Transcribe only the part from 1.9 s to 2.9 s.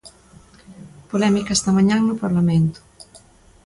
no Parlamento.